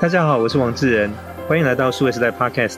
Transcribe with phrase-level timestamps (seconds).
[0.00, 1.10] 大家好，我是王志仁，
[1.48, 2.76] 欢迎来到数位时代 Podcast。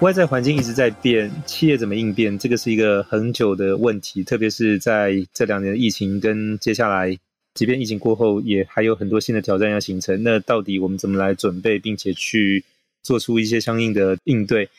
[0.00, 2.38] 外在环境一直在变，企业怎么应变？
[2.38, 7.14] 这个是一个很久的问题，特别是在这两年的疫情跟接下来，
[7.52, 10.22] 即便疫情过后，也还有很多新的挑战要形成。
[10.22, 12.64] 那到底我们怎么来准备，并且去
[13.02, 14.70] 做出一些相应的应对？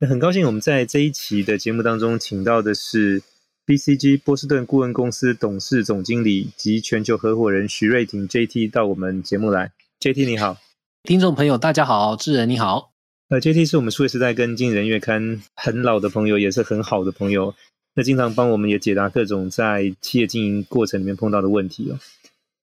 [0.00, 3.22] 那很高兴我们在这一期的节目当中，请到的是
[3.66, 9.72] BCG 波士顿顾问公司董事总经理及全球合伙人徐瑞廷 JT 到我们节目来。
[10.00, 10.56] JT 你好。
[11.08, 12.92] 听众朋友，大家好，智仁你好。
[13.30, 17.54] 呃，JT 是我们数位时代跟经理人月刊很老的朋友，也是很好的朋友。
[17.94, 21.98] 那经常帮我们也解答各种在企业经营过程里面碰到的问题哦。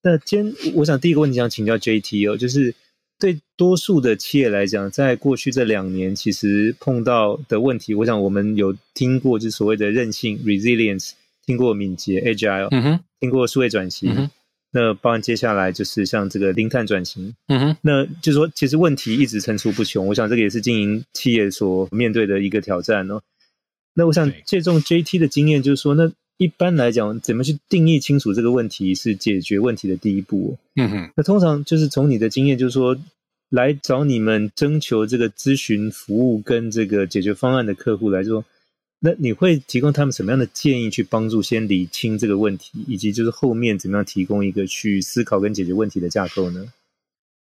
[0.03, 2.75] 那今天我想第一个问题想请教 JT 哦，就是
[3.17, 11.13] 对多数的企业来讲，在过去这两年其实碰到的问题，我想我们有听过，就是所谓的韧性 （resilience），
[11.47, 14.13] 听过敏捷 （agile），嗯哼，听过数位转型。
[14.15, 14.29] 嗯
[14.77, 23.21] 那包含接下来就是像这个零碳转型，嗯哼，那就是说其实问题一直层出不穷，我想这个也是经营企业所面对的一个挑战哦。
[23.93, 30.57] 那我想借重 JT 的经验，就是说，那一般来讲，怎么去定义清楚这个问题是解决问题的第一步？
[30.75, 32.97] 嗯哼，那通常就是从你的经验，就是说
[33.49, 38.43] 来找你们征求这个咨询服务跟这个解决方案的客户来说。
[38.99, 46.65] 那你会提供他们什么样的建议去帮助先理清这个问题，以及就是后面怎么样提供一个去思考跟解决问题的架构呢？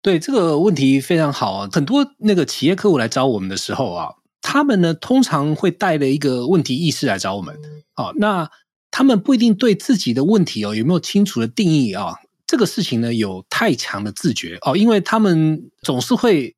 [0.04, 1.70] 对，这个问题非常好啊！
[1.72, 7.58] 很多那个企业客户来找我们的时候啊，他们呢通常会带了一个问题意识来找我们。
[7.96, 8.52] 好，那
[8.92, 12.16] 他们不一定对自己的问题哦有没有清楚的定义啊？
[12.46, 16.54] 这个事情呢有太强的自觉哦，因为他们总是会。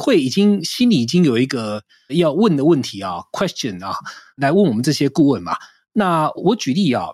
[0.00, 3.96] 会已经心里已经有一个要问的问题啊，question 啊，
[4.36, 5.56] 来问我们这些顾问嘛。
[5.94, 7.08] 那我举例啊，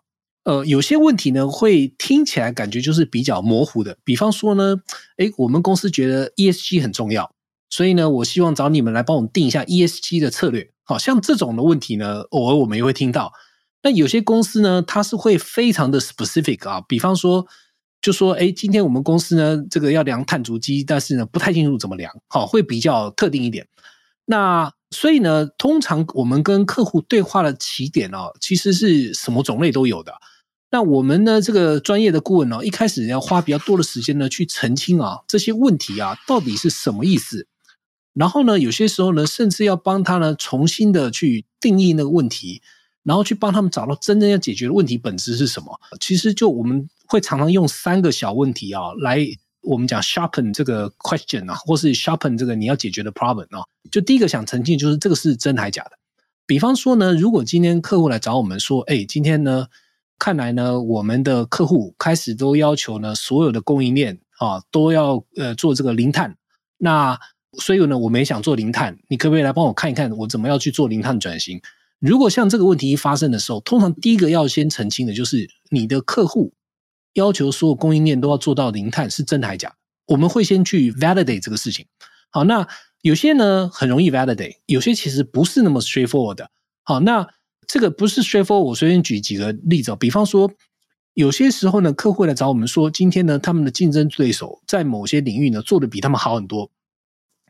[0.44, 3.96] 呃，有些问题呢会听起来感觉就是比较模糊的。
[4.04, 4.76] 比方说呢，
[5.16, 7.32] 诶，我们公司觉得 ESG 很重要，
[7.70, 10.70] 所以呢，我希望找你们来帮我们定一下 ESG 的策略。
[10.82, 13.32] 好像这种的问题呢，偶尔我们也会听到。
[13.82, 17.46] 那有些公司呢，它是会非常的 specific 啊，比方说。
[18.04, 23.66] 就说，哎，今天我们公司呢，这个要量碳足迹，但是呢，不太清楚怎么量，好，会比较特定一点。
[24.26, 30.12] 那所以呢，通常我们跟客户对话的起点哦，其实是什么种类都有的。
[30.70, 37.46] 那我们呢，这个专业的顾问哦，一开始要花比较多的时间呢，去澄清啊这些问题啊到底是什么意思。
[38.12, 42.60] 然后呢，有些时候呢，甚至要帮他呢重新的去定义那个问题。
[43.04, 45.78] 然后去帮他们找到真正要解决的问题本质是什么？
[46.00, 49.24] 其实就我们会常常用三个小问题啊，来
[49.62, 53.64] 我们讲 sharpen 这个 question 啊，或是 sharpen 这个你要解决的 problem 啊。
[53.90, 55.92] 就第一个想澄清就是这个是真还假的。
[56.46, 59.68] 比方说呢，如果今天客户来找我们说，哎，今天呢，
[60.18, 66.36] 看来呢，我们的客户开始都要求呢，所有的供应链啊都要呃做这个零碳。
[66.78, 67.18] 那
[67.58, 71.60] 所以呢，我们也想做零碳，你可不可以来帮我看一看，我怎么样去做零碳转型？
[71.98, 76.52] 如果像这个问题一发生的时候，通常第一个要先澄清的就是你的客户
[77.14, 79.76] 要求所有供应链都要做到零碳是真的还是假的？
[80.06, 81.86] 我们会先去 validate 这个事情。
[82.30, 82.68] 好，那
[83.00, 86.50] 有些呢很容易 validate，有些其实不是那么 straightforward 的。
[86.82, 87.26] 好，那
[87.66, 90.52] 这个不是 straightforward，我随便举几个例子，比方说
[91.14, 96.70] 有些时候呢，客户来找我们说，今天呢他们的竞争对手在某些领域呢做得比他们好很多，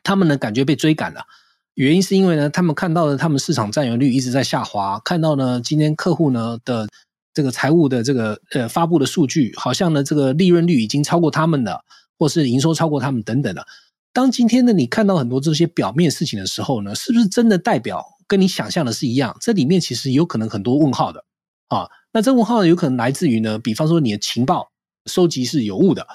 [0.05, 1.25] 他们呢感觉被追赶了。
[1.75, 6.89] 原因是因为呢，他们看到了他们市场占有率一直在下滑，看到呢，今天客户呢的
[7.33, 11.85] 这个财务的这个呃发布的数据，好像呢这个利润率已经超过他们了，
[12.17, 13.67] 或是营收超过他们等等的。
[14.13, 19.37] 当今天呢你看到很多这些表面事情的时候呢，是不是真的代表跟你想象的是一样？
[19.41, 21.25] 这里面其实有可能很多问号的
[21.67, 21.89] 啊。
[22.13, 24.71] 那这问号有可能来自于呢，比方说你的情报
[25.07, 26.07] 收集是有误的，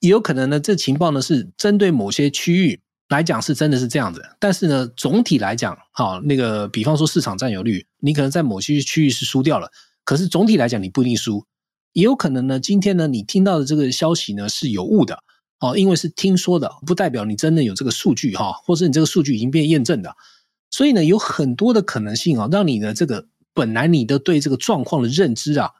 [0.00, 2.82] 也有可能呢这情报呢是针对某些区域。
[3.10, 9.68] 来讲是真的是这样子，但是呢，总体来讲，好那个，比方说市场占有率，你可能在某些区域是输掉了，
[10.04, 11.44] 可是总体来讲你不一定输，
[11.92, 15.24] 也有可能呢，今天呢你听到的这个消息呢是有误的，
[15.58, 20.14] 哦，因为是听说的，不代表你真的有这个数据哈，或是你这个数据已经被验证的，
[20.70, 25.70] 所以呢有很多的可能性啊，让你的这个本来你的对这个状况的认知啊，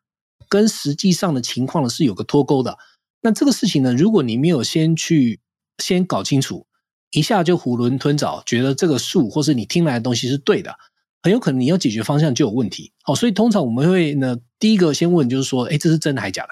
[0.49, 2.77] 跟实际上的情况呢是有个脱钩的，
[3.23, 5.39] 那这个事情呢，如果你没有先去
[5.79, 6.67] 先搞清楚。
[7.11, 10.75] 一下就囫囵吞枣，觉得这个数或是你听来的东西是对的，
[11.23, 12.93] 很有可能你要解决方向就有问题。
[13.03, 16.49] 好，所以通常我们会呢，第一个先问就是说，哎，这是真的还是假的？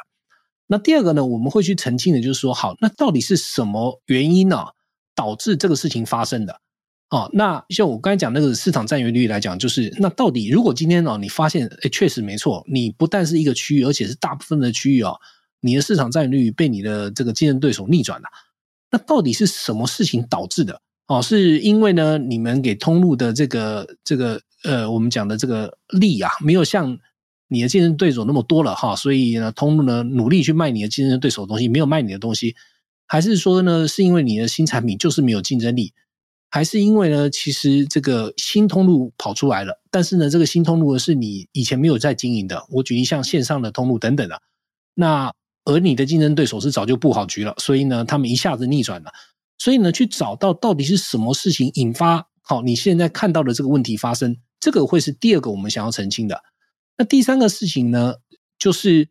[0.67, 4.67] 那第二个呢，我们会去澄清的，就是说，好，那到底是什么原因呢，
[5.15, 6.61] 导致这个事情发生的？
[7.11, 15.19] 哦，那像我刚才讲那个市场占有率来讲，就是那到底如果今天哦，你发现，哎，确实没错，你不但是一个区域，而且是大部分的区域哦，
[15.61, 18.29] 你的市场占有率被你的这个竞争对手逆转了。
[18.91, 20.81] 那到底是什么事情导致的？
[21.07, 26.99] 哦，是因为呢，你们给通路的这个这个呃，我们讲的这个力啊，没有像
[27.49, 32.55] 你的竞争对手那么多了哈，所以呢，通路呢努力去卖你的竞争对手的东西，没有卖你的东西，
[33.07, 35.95] 还是说呢，是因为你的新产品就是没有竞争力，
[36.51, 44.43] 还是因为呢，其实这个新通路跑出来了，但是呢，这个新通路是你以前没有在经营的，我举例像线上的通路等等的，
[44.93, 45.33] 那
[45.69, 49.13] 而你的竞争对手是早就布好局了，所以呢，他们一下子逆转了。
[49.59, 56.43] 所以呢，去找到到底是什么事情引发好你现在看到的这个问题发生，这个会是第二个我们想要澄清的。
[56.97, 58.15] 那第三个事情呢，
[58.59, 59.11] 就是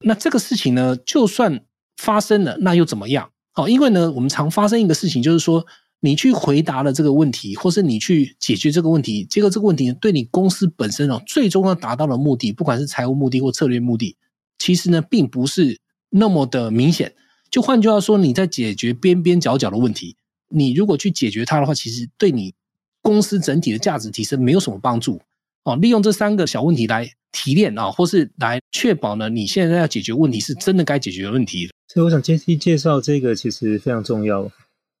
[0.00, 1.64] 那这个事情呢，就算
[1.96, 3.30] 发生了，那又怎么样？
[3.52, 5.64] 好，因为呢，我们常发生一个事情，就是说
[6.00, 14.16] 你去回答了这个问题，或是你去解决这个问题，结果这个问题对你公司本身哦，最终要达到的目的，不管是财务目的或策略目的，
[14.58, 15.80] 其实呢，并不是
[16.16, 17.12] 那么的明显。
[17.50, 20.16] 就换句话说，你在解决边边角角的问题，
[20.48, 22.54] 你如果去解决它的话，其实对你
[23.02, 25.20] 公司整体的价值提升没有什么帮助。
[25.64, 31.70] 哦，利用这三个小问题来提炼啊，或是来确保呢，你现在要解决问题是真的该解决的问题。
[31.88, 34.50] 所以我想接去介绍这个，其实非常重要。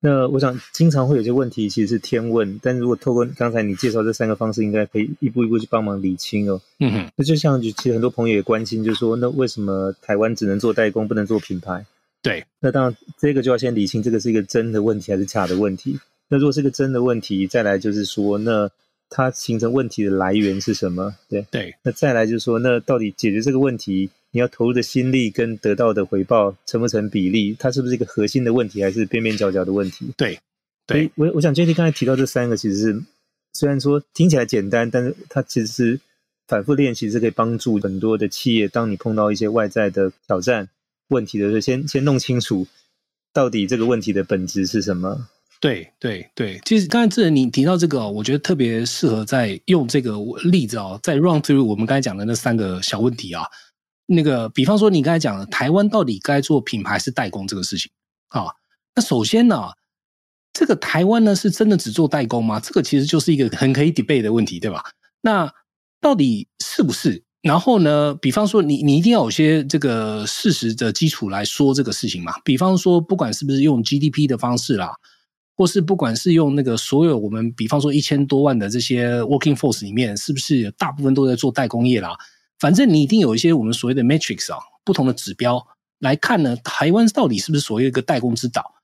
[0.06, 6.60] 那我想经常会有些问题其实是天问，但如果透过刚才你介绍这三个方式，应该可以一步一步去帮忙理清哦。
[6.78, 11.86] 嗯哼，那就像其实很多朋友也关心，就是说，那为什么台湾只能做代工，不能做品牌？
[12.20, 15.98] 对，那当然，这个就要先理清，这个是一个真的问题还是假的问题。
[16.28, 18.68] 那如果是个真的问题，再来就是说，那
[19.08, 21.14] 它形成问题的来源是什么？
[21.30, 21.74] 对对。
[21.82, 27.54] 那再来就是说，那到底解决这个问题，你要投入的心力跟得到的回报成不成比例？
[27.56, 30.06] 它是不是一个核心的问题，还是边边角角的问题？
[30.16, 30.36] 对
[30.88, 31.08] 对。
[31.14, 33.02] 我我想 JT 刚才提到这三个，其实是
[33.52, 36.00] 虽然说听起来简单，但是它其实是
[36.48, 38.66] 反复练习是可以帮助很多的企业。
[38.66, 40.68] 当你碰到一些外在的挑战。
[41.08, 42.66] 问题的时候，先先弄清楚
[43.30, 45.28] 到底这个问题的本质是什么。
[45.60, 53.44] 对对对，其实刚才智仁你提到这个，我觉得特别适合在用这个例子哦，在 run through 我们刚才讲的那三个小问题啊。
[54.06, 57.90] 那个，比方说你刚才讲的台湾到底该做品牌是代工这个事情
[58.28, 58.46] 啊，
[58.94, 59.70] 那首先呢，
[60.52, 62.60] 这个台湾呢是真的只做代工吗？
[62.60, 64.84] 这个其实就是一个很可以 debate 的问题，对吧？
[65.22, 65.52] 那
[66.00, 67.22] 到底是不是？
[67.40, 72.32] 然后呢，比方说你你一定要有些这个事实的基础来说这个事情嘛。
[72.44, 74.94] 比方说，不管是不是用 GDP 的方式啦，
[75.56, 82.16] 或是不管是用那个所有我们比方说一千多万的这些 working force 里面，是不是大部分都在做代工业啦？
[82.58, 85.66] 反正你一定有一些我们所谓的 matrix 啊，不同的指标
[85.98, 88.74] 来看呢，台湾到底是不是所谓一个代工之岛？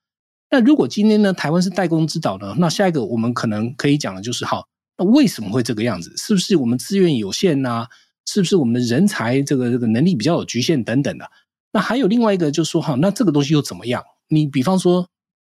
[0.50, 4.66] 那如果今天呢，台湾是代工之岛呢，那下一个我们可能可以讲的就是，好，
[4.98, 6.12] 那为什么会这个样子？
[6.16, 7.86] 是不是我们资源有限呢？
[8.26, 11.30] 是不是我们的人才这个这个能力比较有局限等等的？
[11.72, 14.04] 那还有另外一个就是说哈，那这个东西又怎么样？
[14.28, 15.08] 你比方说，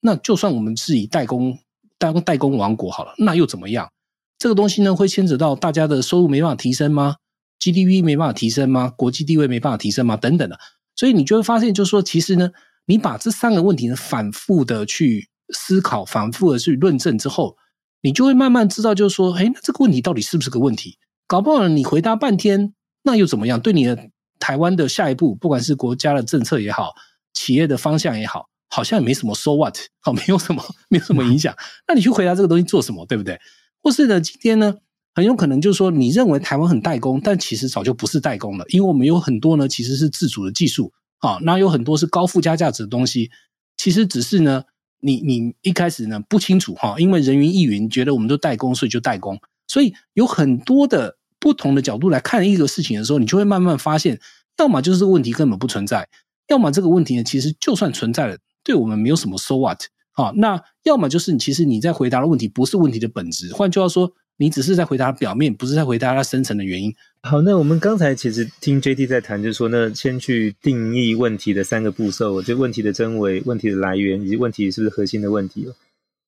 [0.00, 1.58] 那就算我们是以代工
[1.98, 3.90] 当代工王国好了，那又怎么样？
[4.38, 7.16] 这个东西呢，会牵扯到大家的收入没办法提升吗
[7.62, 8.92] ？GDP 没办法提升吗？
[8.96, 10.16] 国际地位没办法提升吗？
[10.16, 10.58] 等等的。
[10.96, 12.50] 所以你就会发现，就是说，其实呢，
[12.86, 17.56] 你把这三个问题呢反复的去思考，反复的去论证之后，
[18.00, 20.98] 你就会慢慢知道，就是说，哎，那这个问题到底是不是个问题？
[21.28, 22.74] 搞不好你回答半天，
[23.04, 23.60] 那又怎么样？
[23.60, 26.92] 对你的台湾的下一步，不管是国家的政策也好，
[27.32, 31.54] 企业的方向也好，好像也没什么 so what，好，没有什么，没有什么影响。
[31.88, 33.06] 那你去回答这个东西做什么？
[33.06, 33.40] 对不对？
[33.82, 34.74] 或是呢，今天呢，
[35.14, 43.30] 很有可能就是说，你认为台湾很代工，但其实早就不是代工了，因为我们有很多呢，其实是自主的技术，啊，那有很多是高附加价值的东西，
[43.76, 44.64] 其实只是呢，
[45.00, 51.16] 你你一开始呢不清楚哈，因为人云亦云，觉得我们都代工，所以就代工，所以有很多的。
[51.42, 54.20] 不同的角度来看一个事情的时候，你就会慢慢发现，
[54.58, 56.08] 要么就是这个问题根本不存在，
[56.46, 59.80] 要么这个问题呢，其实就算存在了，对我们没有什么 so what
[60.12, 60.32] 啊。
[60.36, 66.92] 那要么就是其实你在回答的问题不是问题的本质，换句话说，你只是在回答表面，不是在回答它深层的原因。
[67.22, 75.72] 好，那我们刚才其实听 J D 在谈，就是说，那先去定义问题的三个步骤，就问题的真伪、问题的来源以及问题是不是核心的问题。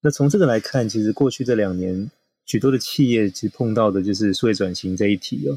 [0.01, 2.11] 那从这个来看，其实过去这两年。
[2.47, 5.57] 许多的企业其实碰到的就是数位转型这一题哦。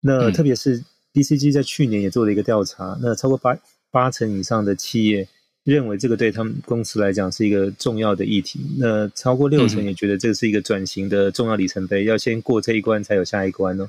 [0.00, 0.82] 那特别是
[1.12, 3.54] BCG 在去年也做了一个调查，那超过八
[3.90, 5.28] 八成以上的企业
[5.64, 8.60] 认为这个对他们公司来讲是一个重要的议题。
[8.78, 13.88] 那超过六成也觉得这是一个转型的重要里程碑，要先过这一关才有下一关哦。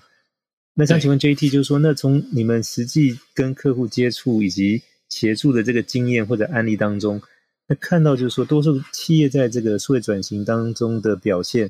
[0.73, 7.21] 那想请问 JT，就是说，那从你们实际跟客户接触以及协助的这个经验或者案例当中，
[7.67, 11.69] 那看到就是说，多数企业在这个数位转型当中的表现。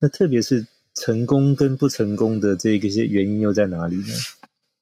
[0.00, 4.08] 那特别是成功跟不成功的这个些原因又在哪里呢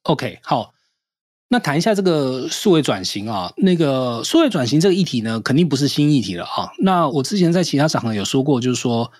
[0.03, 0.73] ？OK，好，
[1.51, 6.69] 那谈一下这个数位转型啊，那个数位转型这个议题呢，肯定不是新议题了啊。
[6.77, 9.11] 那我之前在其他场合有说过，就是说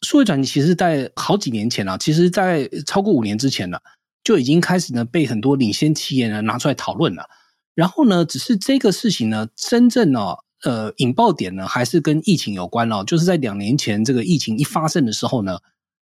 [0.00, 3.78] 数位转型其实在好几年前啊，其实在超过五年之前呢，
[4.24, 7.28] 就已经开始呢被很多领先企业呢拿出来讨论了。
[7.76, 13.04] 然后呢，只是这个事情呢，真正呢，呃，引爆点呢，还是跟疫情有关哦。
[13.04, 15.58] 就是在两年前这个疫情一发生的时候呢，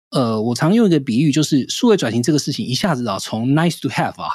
[0.09, 4.31] 呃，我常用一个比喻，就是数位转型这个事情一下子啊，从 nice to have 啊。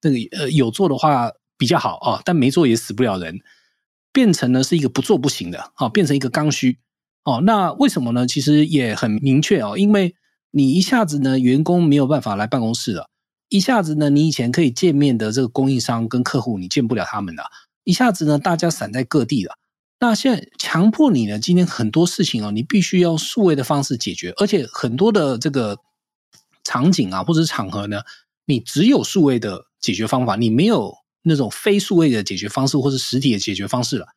[0.00, 3.40] 这个呃有做的话比较好啊，但没做也死不了人，
[4.12, 6.78] 变成呢是一个不做不行的，啊，变成一个刚需
[7.24, 7.40] 哦。
[7.44, 8.26] 那为什么呢？
[8.26, 10.14] 其实也很明确哦，因为
[10.50, 13.08] 你一下子呢员工没有办法来办公室了，
[13.48, 17.44] 一下子呢你以前可以见面的这个供应商跟客户你见不了他们了，
[17.84, 19.54] 一下子呢大家散在各地了。
[20.02, 25.76] 那现在强迫你呢，今天很多事情哦，你必须要数位的方式解决，而且很多的这个
[26.64, 28.00] 场景啊或者场合呢，
[28.44, 29.66] 你只有数位的。
[29.80, 34.08] 解决方法，你没有那种非数位的解决方式，或是实体的解决方式了。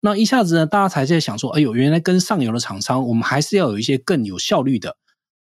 [0.00, 4.96] 那一下子呢，大家才在想说：“哎呦，原来跟上游的厂商，我们还是要有一些更有效率的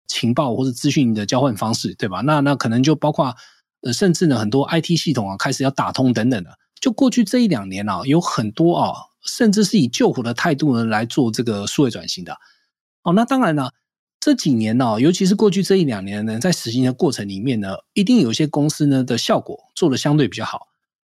[0.07, 3.33] 情报或者资讯的交换方式，对吧？”那那可能就包括
[3.79, 6.49] 呃，甚至呢，很多 IT 系统啊，开始要打通等等的。
[6.81, 8.91] 就过去这一两年啊，有很多啊，
[9.23, 12.35] 甚至是以救火的态度呢来做这个数位转型的。
[13.03, 13.71] 哦，那当然了。
[14.23, 20.69] 这几年呢，尤其是过去这一两年呢，在实行的过程里面呢，一定有一些公司呢的效果做的相对比较好，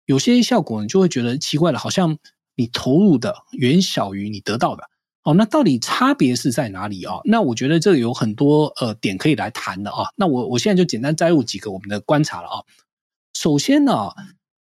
[0.04, 2.18] 有些效果你就会觉得奇怪了，好像
[2.54, 4.82] 你投入的远小于你得到的。
[5.22, 7.20] 哦，那到底差别是在哪里啊？
[7.24, 10.10] 那我觉得这有很多呃点可以来谈的啊。
[10.16, 12.60] 那我我现在就简单摘录几个我们的观察了啊。
[13.32, 14.10] 首先呢，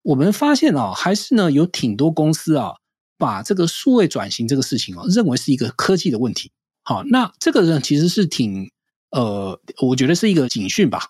[0.02, 2.74] 我们发现啊，还是呢有挺多公司啊，
[3.18, 6.52] 把这个数位转型这个事情啊，认为是一个科技的问题。
[6.88, 8.70] 好，那这个呢，其实是挺
[9.10, 11.00] 呃，我觉得是一个警讯吧。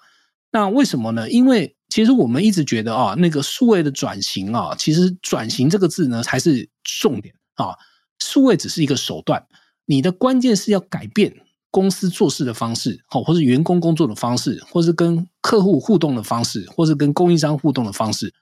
[0.51, 1.29] 那为什么呢？
[1.29, 7.77] 因为其实我们一直觉得啊，那个数位的转型啊，其实“转型”这个字呢才是重点啊。
[8.21, 9.47] 数位只是一个手段，
[9.85, 18.33] 你的关键是要改变公司做事的方式，好，或是员工工作的方式，或是跟客户互动的方式，或是跟供应商互动的方式，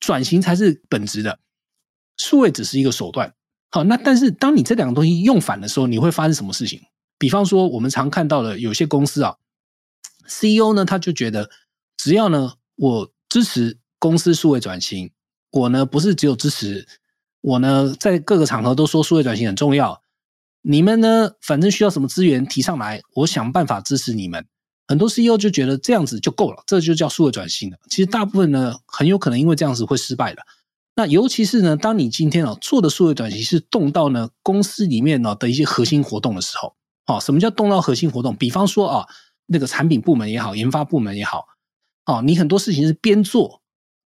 [0.00, 1.38] 转型才是本质的。
[2.16, 3.34] 数位只是一个手段。
[3.74, 6.80] 好，那但是当你这两个东西用反的时候，你会发生什么事情？
[7.18, 9.34] 比方说，我们常看到的有些公司啊
[10.26, 11.50] ，CEO 呢，他就觉得
[11.96, 15.10] 只要呢我支持公司数位转型，
[15.50, 16.86] 我呢不是只有支持，
[17.40, 20.00] 我呢在各个场合都说数位转型很重要。
[20.62, 24.46] 你们呢，反正需要什么资源提上来，我想办法支持你们。
[24.86, 27.78] 很多 CEO 就觉得这样子就够了，这就叫数位转型了。
[27.90, 30.42] 其实大部分呢，很有可能因为这样子会失败的。
[30.96, 36.74] 那尤其是呢，当你今天哦做的数位转型是动到呢公司里面呢的一些核心活动的时候，
[37.06, 38.36] 哦，什么叫动到核心活动？
[38.36, 39.06] 比方说啊，
[39.46, 41.46] 那个产品部门也好，研发部门也好，
[42.06, 43.60] 哦，你很多事情是边做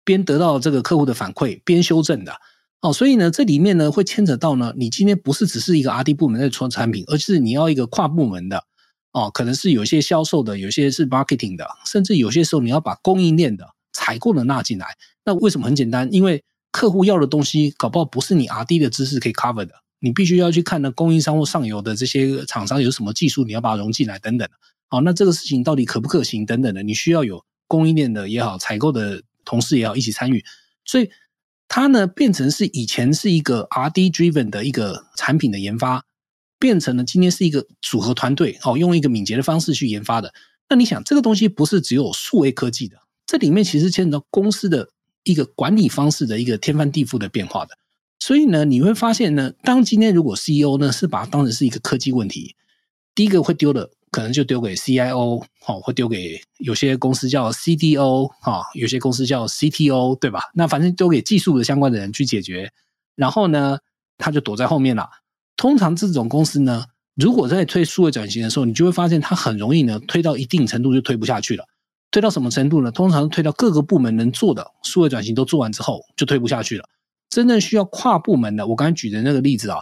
[0.05, 2.33] 边得到这个客户的反馈，边修正的，
[2.81, 8.65] 哦，所以呢，这里面呢会牵扯到呢，你今天不是只是一个 R&D 部门在做产品，而是你要一个跨部门的，
[9.13, 14.97] 哦，可能是有些销售的，有些是 marketing 的，甚至有些时候你要把供应链的采购的纳进来。
[15.25, 16.09] 那为什么很简单？
[16.11, 16.43] 因为
[16.79, 24.49] 客户要的东西，搞不好不是你 R&D 的知识可以 cover 的，你必须要去看呢，供应商或上游的这些厂商有什么技术，你要把它融进来等等。
[24.87, 30.45] 好，那这个事情到底可不可行等等的，你需要有供应链的也好，采购的同事也好一起参与。
[30.85, 31.11] 所以
[31.67, 36.05] 它呢，变成是以前是一个 R&D driven 的一个产品的研发，
[36.61, 40.33] 变成了今天是一个组合团队，哦，用一个敏捷的方式去研发的。
[40.69, 44.91] 那你想，这个东西不是只有数位科技的，这里面其实牵扯到公司的。
[45.25, 47.77] 一个管理方式的一个天翻地覆的变化的，
[48.19, 52.55] 所以呢，你会发现呢，当今天如果 CEO 呢是把它当成是一个科技问题，
[53.15, 60.41] 第一个会丢的可能就丢给 CIO，好，会丢给有些公司叫 CDO，哈，有些公司叫 CTO，对吧？
[60.55, 62.73] 那反正丢给技术的相关的人去解决，
[63.15, 63.79] 然后呢，
[64.17, 65.09] 他就躲在后面了。
[65.57, 71.65] 通常这种公司呢，如果在推数位转型的时候，你就会发现它很容易呢推到一定程度就推不下去了。
[72.11, 72.91] 推到什么程度呢？
[72.91, 76.89] 通常推到各个部门能做的数位转型都做完之后，就推不下去了。
[77.29, 79.79] 真正需要跨部门的，我刚才举的那个例子啊，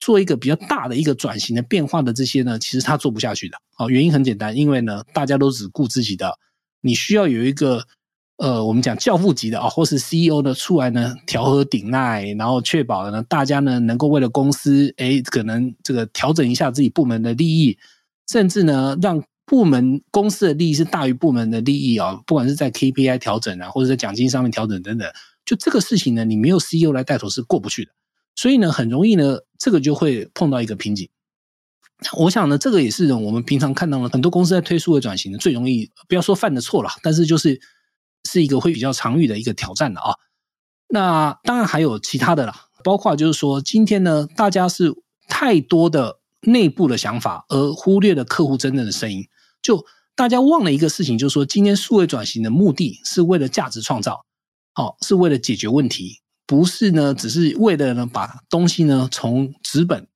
[0.00, 3.56] 做一个比较大的一个转型的变化的这些呢，其实他做不下去的。
[3.76, 6.36] 好，原因很简单，因为呢，大家都只顾自己的。
[6.80, 7.84] 你需要有一个
[8.38, 17.78] 呃，我们讲教父级的啊，或是 CEO 的出来呢，调和鼎鼐，然后确保呢，大家呢能够为了公司，诶，可能这个调整一下自己部门的利益，
[18.28, 19.22] 甚至呢让。
[19.48, 25.10] 部门公司的利益是大于部门的利益啊，不管是在 KPI 调整啊，或者在奖金上面调整等等，
[25.46, 27.92] 就这个事情呢，你没有 CEO 来带头是过不去的，
[28.36, 31.08] 所以呢，很容易呢，这个就会碰到一个瓶颈。
[32.18, 37.58] 我想呢，这个也是我们平常看到了很多公司在推数位转型的最容易，不要说犯的错了，但是就是
[38.24, 40.14] 是一个会比较常遇的一个挑战的啊。
[40.90, 44.94] 那当然还有其他的啦，包括就是说，今天呢，大家是
[45.26, 49.26] 太多的内部的想法，而忽略了客户真正的声音。
[49.62, 49.84] 就
[50.14, 54.24] 大家忘了一个事情，就是说，今天数位转型的目的是为了价值创造，
[54.74, 60.06] 好，是为了解决问题，不是呢，只是为了呢把东西呢从纸本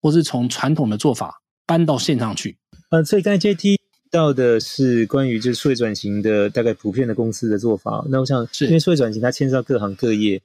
[0.00, 2.56] 或是从传统的做法搬到线上去。
[2.90, 3.76] 呃，所以刚才 JT
[4.10, 8.04] 到的是关于就是数位转型的大概普遍的公司的做法。
[8.08, 10.42] 那我想，是因为数位转型它牵涉到各行各业。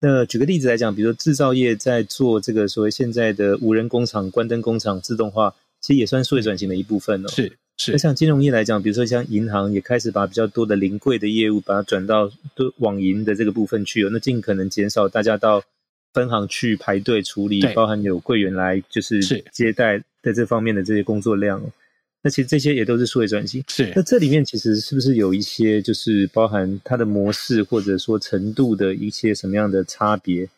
[0.00, 7.28] 那举个例子来讲，比如说制造业在做这个所谓现在的无人工厂、关灯工厂、自动化，其实也算数位转型的一部分哦。
[7.28, 7.92] 是是。
[7.92, 14.10] 那像金融业来讲，比如说像银行也开始把比较多的临柜的业务，把它转到都网银的这个部分去哦。
[14.12, 15.62] 那尽可能减少大家到
[16.12, 19.20] 分行去排队处理，包含有柜员来就是
[19.52, 21.62] 接待在这方面的这些工作量。
[22.22, 23.62] 那其实这些也都是数位转型。
[23.68, 23.92] 是。
[23.94, 30.48] 那这里面其实是不是有一些就是包含它的模式或者说程度的一些什么样的差别？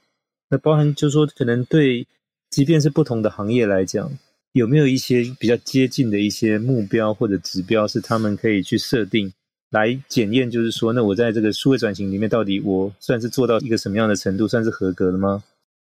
[0.48, 2.06] 那包含就是说可能对，
[2.48, 4.10] 即便是不同的行业来讲，
[4.58, 9.32] 有没有一些比较接近的一些目标或者指标是他们可以去设定
[9.70, 10.50] 来检验？
[10.50, 15.42] 就是说，那我在这个数位转型里面，到底我算是做到一个什么样的程度，算是合格的吗？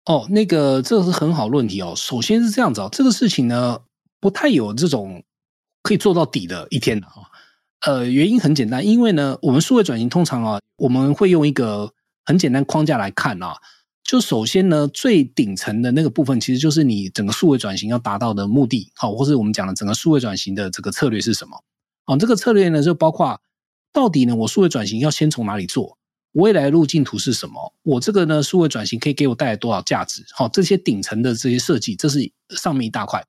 [0.05, 1.95] 哦，那个这个是很好问题哦。
[1.97, 3.81] 首先是这样子哦，这个事情呢
[4.21, 5.23] 不太有这种。
[5.83, 7.31] 可以做到底的一天的啊，
[7.87, 11.93] 呃，原因很简单，因为呢，我们数位转型通常啊，我们会用一个
[12.25, 13.55] 很简单框架来看啊，
[14.07, 21.61] 就首先呢，最顶层的那个部分，其实就是你整个数位转型要达到的目的，好，或是我们讲的整个数位转型的这个策略是什么？
[22.05, 23.41] 啊，这个策略呢，就包括
[23.93, 25.99] 到底呢，我数位转型要先从哪里做？
[26.33, 27.75] 未来路径图是什么？
[27.83, 30.25] 我这个呢，数位转型可以给我带来多少价值？
[30.37, 33.27] 好，这些顶层的这些设计，这是上面一大块，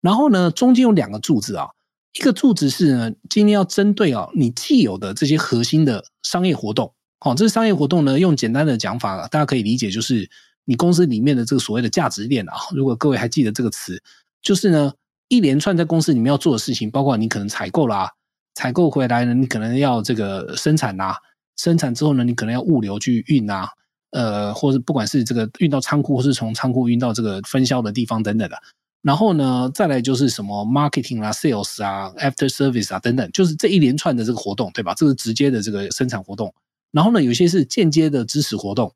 [0.00, 1.68] 然后呢，中间有两个柱子啊。
[2.14, 10.28] 一个柱子是呢，今天要针对啊，你既有的这些核心的商业活动，好，这些商业活动呢，用简单的讲法，大家可以理解，就是
[10.64, 12.54] 你公司里面的这个所谓的价值链啊。
[12.72, 14.00] 如果各位还记得这个词，
[14.40, 14.92] 就是呢，
[15.26, 18.12] 一连串在公司里面要做的事情，包括你可能采购啦，
[18.54, 21.16] 采购回来呢，你可能要这个生产啦，
[21.56, 23.68] 生产之后呢，你可能要物流去运啊，
[24.12, 28.56] 呃，或者不管是这个运到仓库，或是从仓库运到这个分销的地方等等的。
[29.02, 34.94] 然后呢，再来就是什么 marketing 啊、sales 啊、after service 啊等等，就是这一连串的这个活动，对吧？
[34.94, 36.52] 这是直接的这个生产活动。
[36.90, 38.94] 然后呢，有些是间接的支持活动，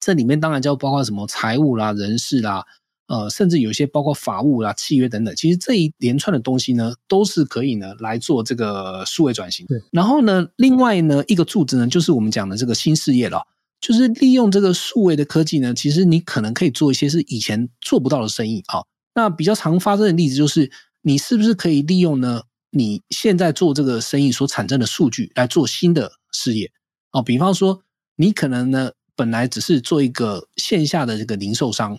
[0.00, 2.64] 这里面当然就包括什么财务啦、人事啦，
[3.06, 5.34] 呃，甚至有些包括法务啦、契约等等。
[5.36, 9.64] 其实这一连串的东西呢，都是可以呢来做这个数位转型。
[9.66, 9.80] 对。
[9.92, 13.46] 然后呢，另外呢一个柱子呢，就是我们讲的这个新事业了，
[13.80, 18.82] 就是利用这个数位的科技呢，其实你可能可以做一些是以前做不到的生意啊。
[19.14, 20.70] 那比较常发生的例子就是，
[21.02, 22.42] 你是不是可以利用呢？
[22.76, 26.72] 你现在做这个生意所产生的数据来做新的事业
[27.14, 27.22] 哦。
[27.22, 27.80] 比方说，
[28.16, 31.98] 你可能呢本来只是做一个线下的这个零售商，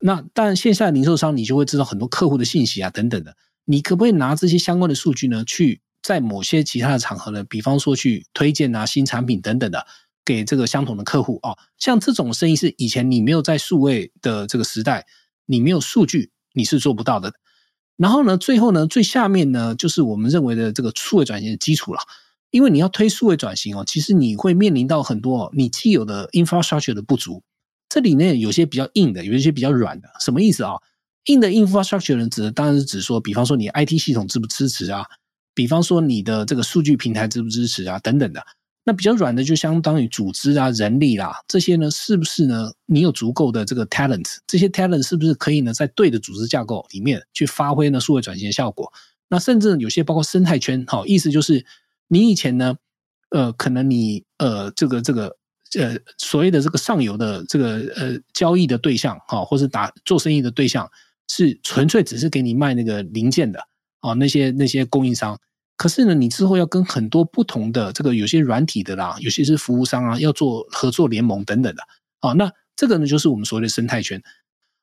[0.00, 3.36] 那但线下的零售商你就会知道很多客户的信息啊等等的。
[3.64, 9.86] 你可不可以拿这些相关的数据呢，去在某些其他的场合呢，比方说去推荐啊新产品等等的，
[10.24, 11.56] 给这个相同的客户哦。
[11.78, 15.06] 像这种生意是以前你没有在数位的这个时代，
[15.44, 16.32] 你没有数据。
[16.58, 17.34] 你是做不到的。
[17.98, 22.00] 然后呢，最后呢，最下面呢，就是我们认为的这个数位转型的基础了。
[22.56, 27.42] 因为你要推数位转型哦，其实你会面临到很多，你既有的 infrastructure 的不足。
[27.86, 30.08] 这里面，有些比较硬的，有一些比较软的。
[30.20, 30.72] 什么意思啊？
[31.26, 35.04] 硬的 infrastructure 呢，指的当然是指说，比方说你 IT 系统支不支持啊，
[35.54, 38.42] 比方说你的这个数据平台支不支持啊，等等的。
[38.84, 42.72] 那比较软的就相当于组织啊、人力啦，这些呢，是不是呢？
[42.86, 48.90] 你有足够的这个 talent，这些 talent 是不是可以呢，在对的组织架构里面去发挥呢数位转型的效果？
[49.28, 51.66] 那甚至有些包括生态圈，好，意思就是
[52.08, 52.76] 你以前呢，
[53.30, 55.36] 呃，可能你呃这个这个
[55.78, 60.88] 呃所谓的这个上游的这个呃交易的对象，哈，或是打做生意的对象，
[61.28, 63.60] 是纯粹只是给你卖那个零件的，
[64.02, 65.38] 哦，那些那些供应商。
[65.76, 71.82] 可是呢，你之后要跟很多不同的这个有些软体的啦，有些是服务商啊，要做合作联盟等等的。
[72.20, 74.22] 啊，那这个呢，就是我们所谓的生态圈。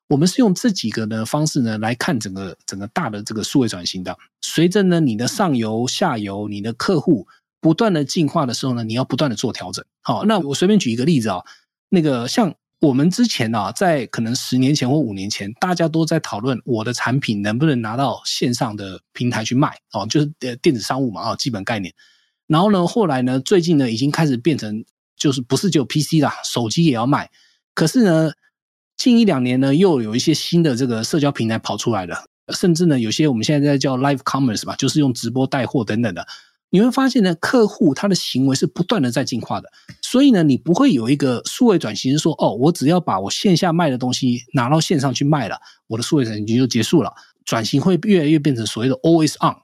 [0.07, 4.17] 我们是用这几个的方式呢来看整个整个大的这个数位转型的。
[4.41, 7.27] 随着呢你的上游、下游、你的客户
[7.59, 9.83] 不断的进化的时候呢，你要不断的做调整。
[10.01, 11.41] 好，那我随便举一个例子啊，
[11.89, 12.53] 那个像。
[12.79, 21.93] 我们之前啊，在可能十年前或五年前，大家都在讨论我的产品能不能拿到线上的平台去卖哦，就是呃电子商务嘛啊，基本概念。
[22.45, 24.83] 然后呢，后来呢，最近呢，已经开始变成
[25.15, 27.31] 就是不是只有 PC 啦，手机也要卖。
[27.73, 28.33] 可是呢，
[28.97, 36.25] 近一两年呢，又有一些新的这个社交平台跑出来了，甚至呢，有些我们现在在叫 Live Commerce 吧，就是用直播带货等等的。
[36.69, 39.69] 你会发现呢，客户他的行为是不断的在进化的，
[40.01, 47.13] 所以呢，你不会有一个数位转型是说，哦，我只要把我线下卖的东西拿到线上去卖了，我的数位转型就结束了。
[47.45, 49.56] 转型会越来越变成所谓的 always on。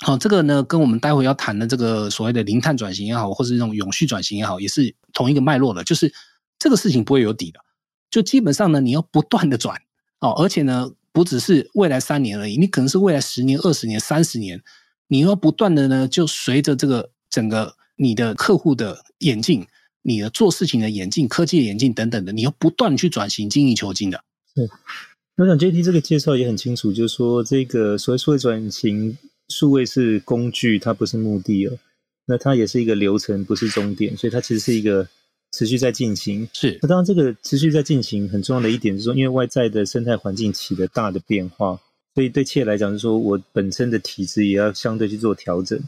[0.00, 6.10] 好，这个呢，跟我们待会要谈的这个所谓的零碳转型也好，或是这种永续转型也好，也是同一个脉络的，就是
[6.58, 7.60] 这个事情不会有底的，
[8.12, 9.76] 就基本上呢，你要不断的转
[10.20, 14.62] 哦，而且呢，不只是未来三年而已，你可能是未来十年、二十年、三十年，
[15.08, 19.66] 你要不断的呢，就随着这个整个你的客户的演进，
[20.02, 24.22] 你的做事情的演进、科技的演进等等的，你要不断去转型、精益求精的。
[24.54, 24.70] 是，
[25.38, 29.18] 我想 JT 这个介绍也很清楚，就是说这个所谓数位转型。
[29.48, 31.76] 数位是工具，它不是目的哦。
[32.24, 35.06] 那它也是一个流程，不是终点，所以它其实是一个
[35.52, 36.48] 持续在进行。
[36.52, 36.78] 是。
[36.82, 41.78] 那当然，这个持续在进行很重要的一点是说，因为外在的生态环境起了大的变化，
[42.14, 45.78] 所以对企业来讲，就是说我本身的体质也要相对去做调整。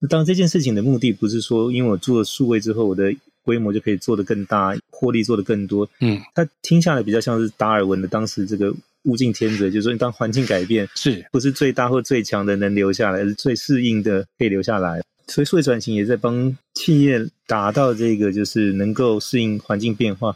[0.00, 5.88] 那当然，这件事情的目的不是说，因为我做了数位之后，我的规模就可以做得更大，获利做得更多。
[6.00, 6.20] 嗯。
[6.34, 8.74] 它听下来比较像是达尔文的当时这个。
[9.04, 15.02] 物竞天择，就是说，你当环境改变，是不是最大或最强的能留下来，而是最适应的可以留下来。
[15.26, 20.32] 所以，数位转型也在帮企业达到这个，就是能够适应环境变化。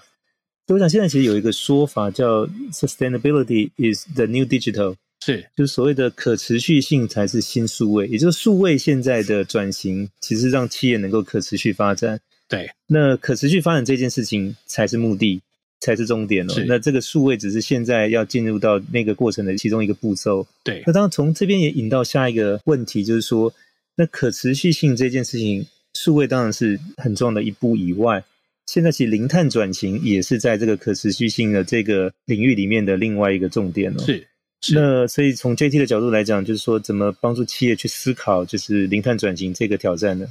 [0.66, 12.20] 所以，我想现在其实有一个说法叫 “sustainability is the new digital”，是就是所谓的可持续性才是新数位，也就是数位现在的转型，其实让企业能够可持续发展。
[12.48, 15.40] 对，那可持续发展这件事情才是目的。
[15.80, 16.54] 才是重点哦。
[16.66, 20.44] 那这个数位只是现在要进入到那个过程的其中一个步骤。
[20.64, 20.82] 对。
[20.84, 23.54] 那当然从这边也引到下一个问题，就是说，
[23.98, 28.22] 那可持续性这件事情，数位当然是很重要的一步以外，
[28.64, 33.98] 现在其实零碳转型也是在这个可持续性的这个领域里面的另外一个重点哦。
[34.06, 34.24] 是。
[34.60, 34.74] 是。
[34.76, 40.28] 那所以从 JT 的角度来讲，就是说怎么帮助企业去思考，就是零碳转型这个挑战呢？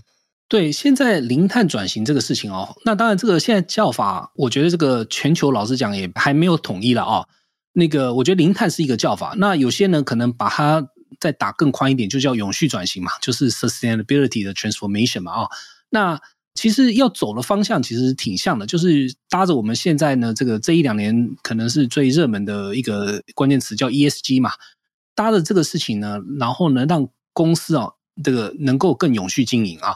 [0.49, 7.27] 对，现在零碳转型这个事情哦，那当然这个现在叫法，我觉得这个全球老实讲也还没有统一了啊、哦。
[7.73, 10.87] 那个我觉得零碳是一个叫法，那有些人可能把它
[11.19, 15.47] 再打更宽一点，就叫永续转型嘛，就是 sustainability 的 transformation 嘛啊、
[15.89, 16.21] 那
[16.53, 24.51] 其实要走的方向其实挺像的，就是搭着我们现在呢这个这一两年可能是最热门的一个关键词叫 ESG 嘛，
[25.13, 27.93] 搭着这个事情呢，然后呢让公司啊、哦、
[28.23, 29.95] 这个能够更永续经营啊。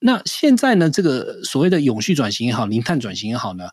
[0.00, 3.68] 那现在呢，这个所谓的永续转型也好，零碳转型也好呢，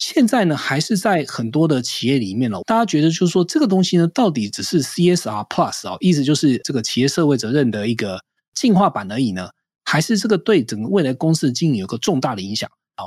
[0.00, 2.60] 现在呢还是在很多的企业里面了。
[2.64, 8.18] 大家觉得就是说，这个东西呢，到底只是 CSR Plus 啊，意思就是这个企业社会责任的一个
[8.52, 9.50] 进化版而已呢，
[9.84, 13.04] 还是这个对整个未来公司的经营有个重大的影响啊？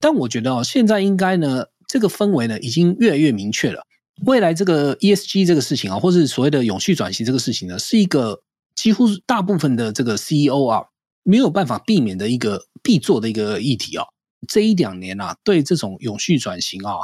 [0.00, 3.82] 但我觉得哦，现在应该呢，这个氛围呢已经越来越明确了。
[4.24, 8.40] 未来这个 ESG 这个事情啊，或是所谓的永续转型这个事情呢，是一个
[8.74, 10.84] 几乎大部分的这个 CEO 啊。
[11.24, 14.06] 没有办法避免的一个必做的一个议题啊！
[14.46, 16.96] 这一两年啊，对这种永续转型啊，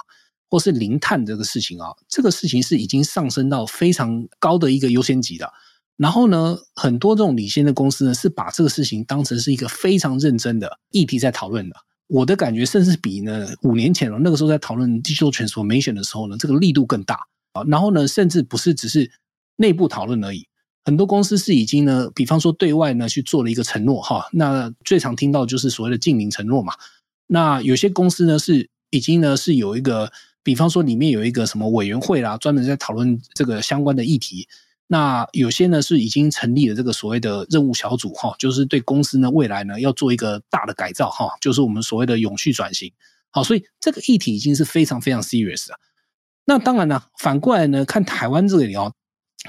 [0.49, 5.53] 或是零碳这个事情啊，这个事情是已经上升到非常高的一个优先级的。
[5.97, 11.77] 然后呢，很多这种领先的公司呢，是把这个事情当成是一个非常认真的议题在讨论的。
[12.09, 17.20] 我的感觉，甚至比呢五年前了，那个时候在讨论 digital transformation 的时候呢，这个力度更大
[17.53, 17.62] 啊。
[17.68, 19.11] 然后呢，甚至不是只是
[19.57, 20.47] 内部讨论而已。
[20.85, 26.75] 很多公司是已经呢，比方说对外呢去做了一个承诺哈，那最常听到就是所谓的净零承诺嘛。
[27.27, 34.47] 那有些公司呢是已经呢是有一个，比方说里面有一个什么委员会啦，专门在讨论这个相关的议题。
[34.87, 42.93] 那有些呢是已经成立了这个所谓的任务小组哈，就是对公司呢未来呢要做一个大的改造哈，就是我们所谓的永续转型。
[43.31, 45.79] 好，所以这个议题已经是非常非常 serious 了。
[46.45, 48.93] 那当然呢，反过来呢看台湾这里哦。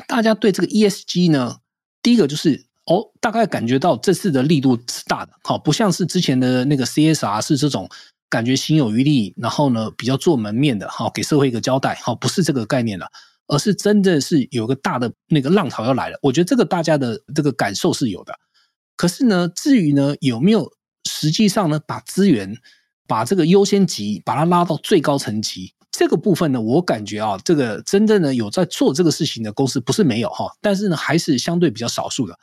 [0.08, 1.58] 大家对这个 ESG 呢，
[2.02, 7.90] 第一个就是哦，大概感觉到这次的力度是大的，好，不像是之前的那个 CSR 是这种
[8.30, 13.08] 感觉心有余力，然后呢比较做门面的，好，给社会一个交代，好，不是这个概念了，
[13.48, 16.20] 而是真的是有个大的那个浪潮要来了。
[16.22, 18.36] 我觉得这个大家的这个感受是有的，
[18.96, 20.72] 可是呢，至于呢有没有
[21.10, 22.56] 实际上呢把资源
[23.08, 25.74] 把这个优先级把它拉到最高层级？
[25.92, 32.38] 这个部分呢，我感觉啊，这个真正的有在做这个事情的公司不是没有哈，但是呢，还是相对比较少数的。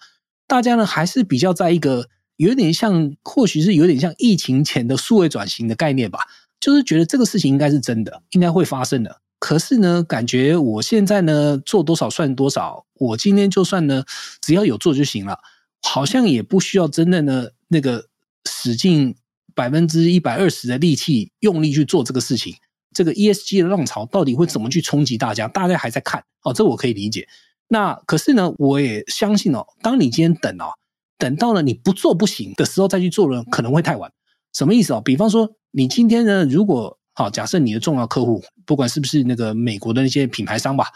[0.47, 6.21] 大家呢，还是比较在一个有点像，或许是有点像疫情前的数位转型的概念吧，
[6.61, 9.21] 就是觉得这个事情应该是真的，应该会发生的。
[9.39, 14.05] 可是呢，感觉我现在呢做多少算多少，我今天就算呢
[14.41, 15.39] 只要有做就行了，
[15.83, 18.07] 好像也不需要真的呢那个
[18.49, 19.17] 使尽
[19.55, 22.55] 百分之一百二十的力气用力去做这个事情。
[22.95, 25.49] 这个 ESG 的浪潮到底会怎么去冲击大家？
[25.49, 27.27] 大家还在看哦，这我可以理解。
[27.69, 30.75] 那可是呢，我也相信哦，当你今天等哦，
[31.19, 34.13] 等到了你不做不行的时候再去做呢，可能会太晚。
[34.53, 35.01] 什么意思哦？
[35.03, 40.87] 比方说，你今天呢，如果好，假设你的重要客户，不管是不是那个美国的那些品牌商吧，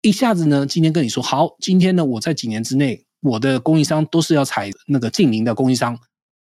[0.00, 5.98] 一下子呢，今天跟你说好，今天呢，我在几年之内，我的供应商都是要采那个净零的供应商，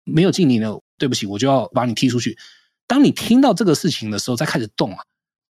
[0.05, 2.39] 没有净零的，对不起，我就要把你踢出去。
[2.87, 4.99] 当你听到这个事情的时候，再开始动啊，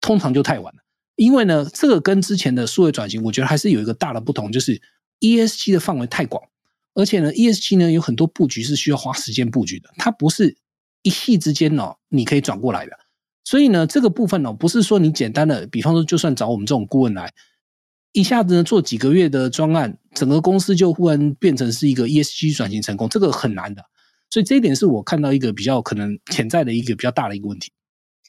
[0.00, 0.80] 通常就太晚了。
[1.18, 4.80] 因为呢，这个跟之前的数位转型，我觉得还是有一个大的不同，就是
[5.18, 6.40] ESG 的范围太广，
[6.94, 10.56] 而且呢，ESG 呢有很多布局是需要花时间布局的，它不是
[11.02, 12.92] 一夕之间哦，你可以转过来的。
[13.42, 17.34] 所以呢，这个部分呢，不是说你简单的，比方说，就算找我们这种顾问来，
[18.12, 23.82] 一下子呢做几个月的专案，整个公司就忽然变成是一个 ESG 转型成功，这个很难的。
[24.30, 27.72] 所以这一点是我看到一个比较可能潜在的一个比较大的一个问题。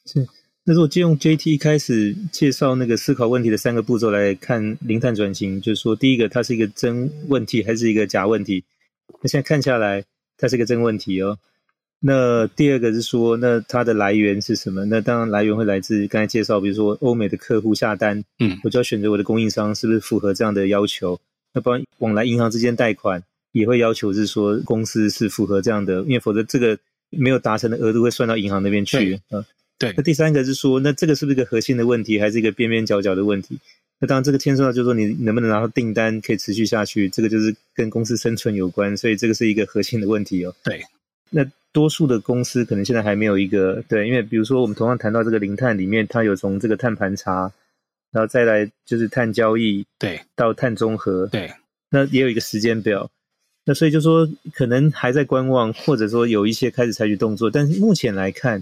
[0.07, 0.27] 是。
[0.69, 8.63] 那如果借用 JT 一开始介绍那个思考问题的三个步骤来看零碳转型，就是说，第一个它是一个真问题还是一个假问题？
[9.19, 10.05] 那现在看下来，
[10.37, 11.39] 它是一个真问题哦。
[11.99, 14.85] 那第二个是说，那它的来源是什么？
[14.85, 21.19] 那当然来源会来自刚才介绍，比如说欧美的客户下单，嗯，我就要选择我的供应商是不是符合这样的要求？
[21.51, 26.77] 那不然往来银行之间贷款也会要求是说公司是符合这样的，因为否则这个
[27.09, 29.43] 没有达成的额度会算到银行那边去，嗯。
[29.79, 33.57] 对，那第三个是说，那这个是不是一个核心的问题，还是一个边边角角的问题？
[34.01, 40.53] 那当然，这个牵涉到就是说，你能不能拿到订单可以持续下去，这个就是跟公司生存有关，所以这个是一个核心的问题哦。
[40.63, 40.81] 对，
[41.29, 47.51] 那多数的公司可能现在还没有一个对，因为比如说我们同样谈到这个零碳里面，它有从这个碳盘查，
[48.11, 51.51] 然后再来就是碳交易，对，到碳中和，对，
[51.89, 53.09] 那也有一个时间表。
[53.65, 58.61] 那所以就说可能还在观望，或者说有一些开始采取动作，但是目前来看。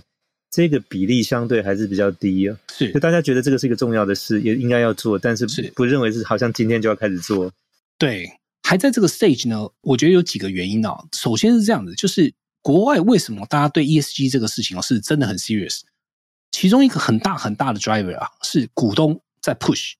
[0.49, 7.51] 这个比例相对还是比较低啊，是，就大家觉得这个是一个重要的事，也应该要做，但是不认为是好像今天就要开始做。
[7.97, 8.31] 对，
[8.63, 10.97] 还在这个 stage 呢，我觉得有几个原因啊。
[11.11, 15.81] 首先是这样子，就是国外为什么大家对 ESG 这个事情哦是真的很 serious？
[16.51, 19.93] 其中一个很大很大的 driver 啊，是股东在 push。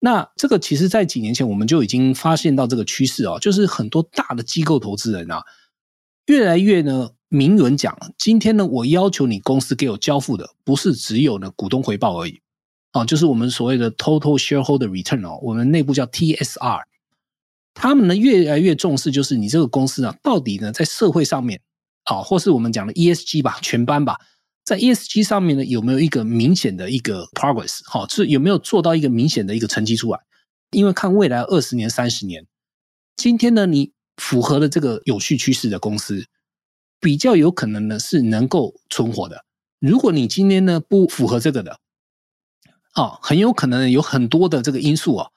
[0.00, 5.42] 那这个其实在几年前我们就已经发现到这个趋势哦，就是很多大的机构投资人啊，
[6.26, 7.10] 越来越呢。
[7.28, 12.40] 明文讲，今天呢，我要求你公司给我交付的，不是只有呢股东回报而已，
[12.92, 16.82] 啊，就是我们所谓的 Total Shareholder Return 哦，我们内部叫 TSR。
[17.74, 21.60] 他们呢越来越重视，就是你这个公司啊，到底呢在社会上面，
[22.04, 24.16] 啊，或是我们讲的 ESG 吧，全班吧，
[24.64, 30.20] 在 ESG 上面呢有没有一个明显的一个 progress，好，是有没有做到一个明显的一个成绩出来？
[30.70, 32.46] 因为看未来二十年、三十年，
[33.16, 36.24] 今天呢你符合了这个有序趋势的公司。
[37.00, 39.44] 比较有可能呢是能够存活的。
[39.78, 41.78] 如果你今天呢不符合这个的，
[42.92, 45.28] 啊、很有可能有很多的这个因素啊，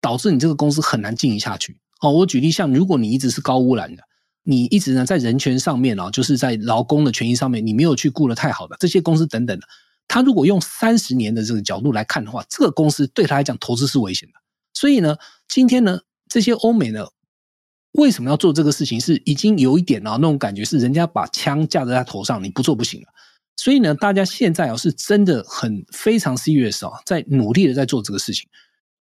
[0.00, 1.78] 导致你这个公司很难经营下去。
[2.00, 4.02] 哦，我举例像，如果你一直是高污染的，
[4.42, 9.66] 你一直呢在人权上面啊，就是在劳工的权益上面，你没有去顾得太好的这些公司等等的，
[10.08, 14.34] 他如果用三十年的这个角度来看的话，这个公司对他来讲投资是危险的。
[14.74, 17.06] 所以呢，今天呢这些欧美呢。
[17.92, 19.00] 为什么要做这个事情？
[19.00, 23.08] 是已经有一点啊，那种感觉是人家把枪架在他头上，你不做不行了。
[23.56, 28.48] 所以呢，大家现在啊是真的很非常 serious 啊，在努力的在做这个事情。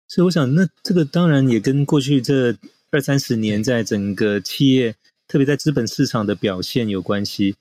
[0.08, 2.56] 所以我想，那这个当然也跟过去这
[2.92, 4.94] 二三十年在整个企业，
[5.28, 7.56] 特别在资本市场的表现有关系。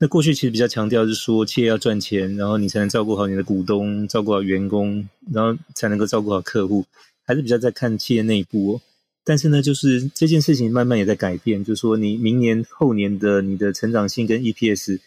[0.00, 6.84] 那过去其实比较强调是说，企业要赚钱，然后你才能照顾好你的股东，照顾好员工，然后才能够照顾好客户，
[7.24, 8.80] 还是比较在看企业内部哦。
[9.24, 15.00] 但是呢，就是这件事情慢慢也在改变，就是说你明年后年的你的成长性跟 EPS，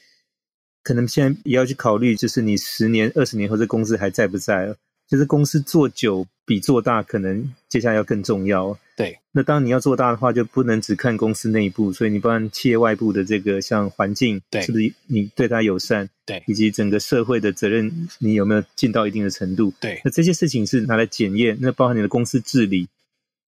[0.83, 4.75] 可能现在也要去考虑，就是你十年、二十年后这公司还在不在了？
[5.07, 8.77] 就是公司做久比做大，可能接下来要更重要。
[8.97, 16.09] 对，那当你要做大的话，就不能只看公司内部，所以你不然企业外部的这个像环境，对，是不是你对它友善？
[16.25, 19.71] 对，以及整个社会的责任，你有没有尽到一定的程度？
[19.79, 22.87] 对，那这些事情是拿来检验，那包含你的公司治理。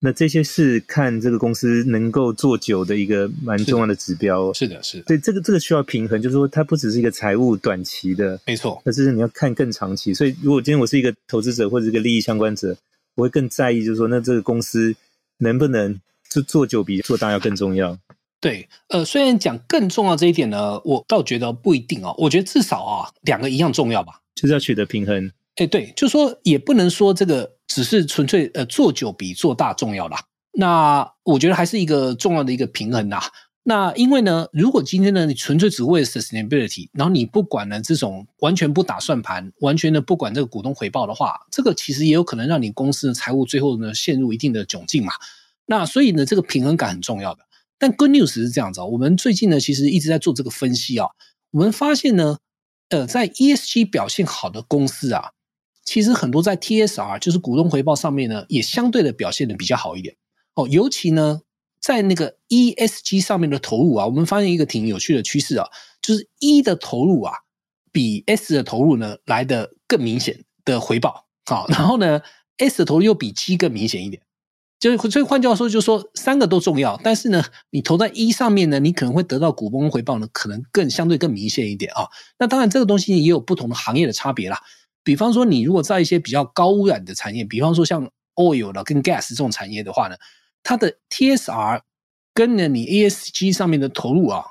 [0.01, 4.53] 那这些是看这个公司能够做久的一个蛮重要的指标。
[4.53, 5.03] 是的，是的。
[5.03, 10.13] 对，这个这个需要平衡，就是说它不只是一个财务短期的，没错，但是你要看更长期。
[10.13, 12.77] 所以，如果今天我是一个投资者或者一个利益相关者，
[13.15, 14.95] 我会更在意，就是说，那这个公司
[15.39, 17.99] 能不能就做久比做大要更重要？
[18.39, 22.15] 对，呃，虽然讲更重要这一点呢，我倒觉得不一定哦。
[22.17, 25.29] 我觉得至少啊，两个一样重要吧，就是要取得平衡。
[25.59, 27.57] 哎，对，就是说也不能说这个。
[27.69, 30.17] 只是纯粹呃做久比做大重要啦，
[30.53, 33.21] 那我觉得还是一个重要的一个平衡呐。
[33.61, 45.13] 那因为呢，如果今天呢你纯粹只为了 sustainability，然后你不管呢这种完全不打算盘，完全的不管这个股东回报的话，这个其实也有可能让你公司的财务最后呢陷入一定的窘境嘛。
[45.67, 47.45] 那所以呢这个平衡感很重要的。
[47.77, 51.05] 但 good news 是这样子啊，我们最近呢，其实一直在做这个分析啊，
[51.51, 52.39] 我们发现呢，
[52.89, 55.33] 呃，在 ESG 表现好的公司啊，
[55.89, 60.15] 其实很多在 TSR 就是股东回报上面呢，也相对的表现的比较好一点
[60.53, 60.67] 哦。
[60.67, 61.41] 尤其呢，
[61.81, 65.67] 在那个 ESG 上面的投入啊，我们发现一个挺有趣的趋势啊，
[65.99, 67.33] 就是 E 的投入啊，
[67.91, 71.25] 比 S 的投入呢来得更明显的回报。
[71.47, 72.21] 好，然后呢
[72.59, 74.21] ，S 的投入又比 G 更明显一点。
[74.79, 82.05] 就是，所以换句话说，就是说三个都重要，但是呢，你投在一上面呢，你可能会得到股东回报呢，可能更相对更明显一点啊。
[82.37, 84.61] 那当然，这个东西也有不同的行业的差别啦。
[85.03, 90.15] 比方说，你如果在一些比较高污染的产业，比方说像 oil 的跟 gas 这种产业的话呢，
[90.63, 91.81] 它的 TSR
[92.33, 94.43] 跟呢你 ESG 上面的投入啊，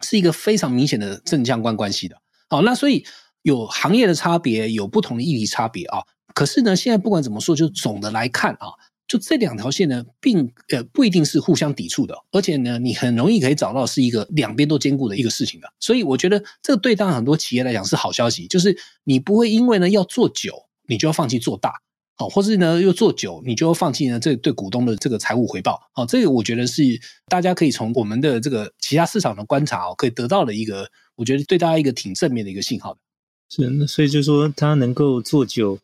[0.00, 2.16] 是一个非常明显的正相关关系的。
[2.48, 3.04] 好，那所以
[3.42, 6.02] 有行业的差别，有不同的议题差别啊。
[6.34, 8.72] 可是呢，现在不管怎么说，就总的来看啊。
[9.08, 15.72] 就这两条线呢，并呃不一定是互相抵触的，而且呢，你很容易可以找到是一个两边都兼顾的一个事情的。
[15.80, 21.72] 所以我觉得这个对当很多企业来讲是好消息，就是你不会因为呢要做久，你就要放弃做大，
[22.16, 26.82] 好，或是呢又做久，你就要放弃呢这对股东的这个财务回报，好，这个我觉得是
[27.28, 33.00] 大家可以从我们的这个其他市场的观察哦，可以得到的一个，我觉得对大家一个挺正面的一个信号的。
[33.48, 35.78] 是，那所以就是说它能够做久，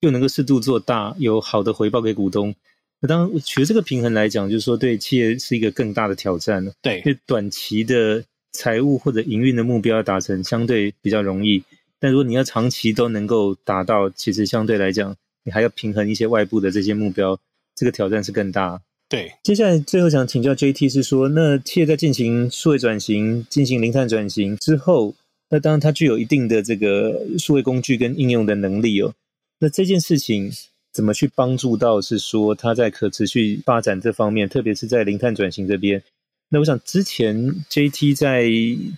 [0.00, 2.54] 又能够适度做大，有好的回报给股东。
[3.02, 6.70] 那当然，取这个平衡来讲，就是说对企业是一个更大的挑战了。
[6.82, 11.64] 对，因为短期的财务或者营运的目标要达成，相对比较容易。
[11.98, 17.38] 但如果你要长期都能够达到，其实相对来讲，你还要平衡一些外部的这些目标，
[17.74, 18.78] 这个挑战是更大。
[19.08, 25.14] 对，接下来最后想请教 JT 是说，那企业在进行数位转型、进行零碳转型之后，
[25.48, 29.14] 那当然它具有一定的这个数位工具跟应用的能力哦。
[29.58, 30.52] 那这件事情。
[30.92, 36.02] 怎么去帮助到是说它在可持续发展这方面，特别是在零碳转型这边。
[36.48, 37.36] 那我想之前
[37.70, 38.50] JT 在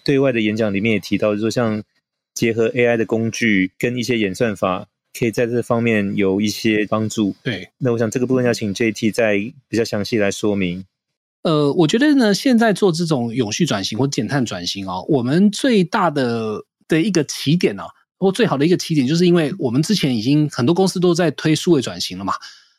[0.02, 1.82] 对外的演讲里面也提到，就是说像
[2.32, 7.34] 结合 AI 的工具跟一些演算法，可以在这方面有一些帮助。
[7.42, 9.36] 对，那我想这个部分要请 JT 再
[9.68, 10.82] 比较详细来说明。
[11.42, 17.88] 呃，我觉得呢，现在做这种永续转型或减碳转型啊、哦，我们最大的的一个起点呢、啊。
[18.22, 22.32] 不过最好的一个起点，就是因为我们之前已经很多公司都在推数位转型了嘛，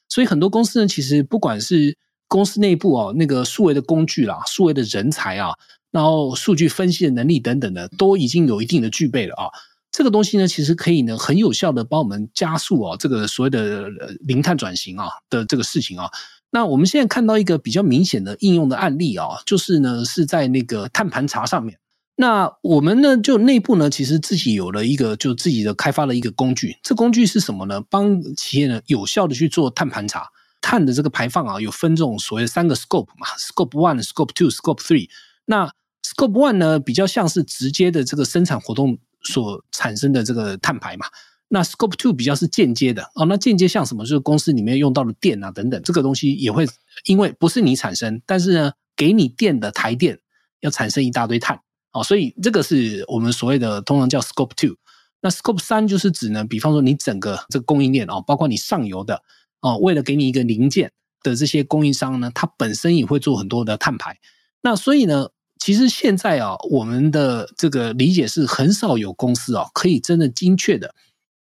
[0.07, 1.97] 所以很多公司呢，其实不管是
[2.29, 5.51] 公司内部哦，那个数位的工具啦、数位的人才啊，
[5.91, 9.51] 然后数据分析的能力等等的，都已经有一定的具备了啊。
[9.91, 13.89] 这个东西呢，其实可以呢，很有效的帮我们加速哦，这个所谓的
[14.21, 16.09] 零碳转型啊的这个事情啊。
[16.51, 21.77] 那我们现在看到一个比较明显的应用的案例啊，就是呢是在那个碳盘查上面。
[22.15, 26.77] 那我们呢，就内部呢，其实自己有了一个，就自己的开发了一个工具。
[26.83, 27.81] 这工具是什么呢？
[27.89, 30.29] 帮企业呢有效的去做碳盘查，
[30.61, 35.09] 碳的这个排放啊，有分这种所谓三个 scope 嘛，scope one、scope two、scope three。
[35.45, 35.65] 那
[36.03, 41.07] scope one 呢，比较像是直接的这个生产活动所产生的这个碳排嘛。
[41.47, 43.25] 那 scope two 比较是间接的哦。
[43.25, 44.03] 那间接像什么？
[44.03, 46.67] 就是公司里面用到的电啊等等，这个东西也会
[47.05, 50.19] 因为不是你产生，但是呢，给你电的台电
[50.61, 51.59] 要产生一大堆碳。
[51.93, 54.75] 哦，所以这个是我们所谓的通常叫 Scope Two。
[55.21, 59.21] 那 Scope 三就是指呢，比方说你整个这个供应链哦，包括你上游的
[59.61, 64.17] 哦，为了给你一个零件的这些供应商呢，它本身也会做很多的碳排。
[64.61, 65.29] 那所以呢，
[65.59, 70.93] 其实现在啊，我们的这个理解是很少有公司啊，可以真的精确的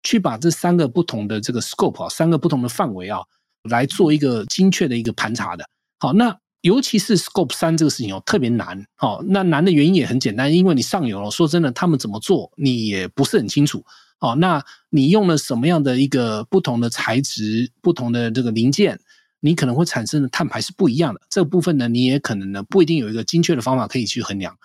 [0.03, 3.21] 去把这三个不同的这个 Scope 啊，三个不同的范围啊，
[3.69, 5.63] 来做一个精确的一个盘查的。
[5.99, 6.40] 好，那。
[6.61, 8.85] 尤其是 Scope 三这个事情哦，特别难。
[8.99, 13.83] 哦，那难的原因也很简单，因为你上游说真的，他们怎么做你也不是很清楚。
[14.19, 18.99] 哦，那你用了什么样的一个不同的材质、不同的这个零件，
[19.39, 21.21] 你可能会产生的碳排是不一样的。
[21.27, 24.55] 这个部分呢，你也可能呢不一定有一个精确的方法可以去衡量。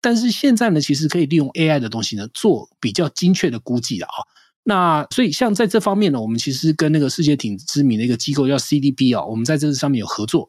[0.00, 4.14] 但是现在呢，其实可以利用 AI 的东西呢，做比较精确的估计的啊。
[4.62, 10.48] 那所以像在这方面呢，我们其实跟那个世界挺知名的一个机构叫 CDP 啊，我们在这上面有合作。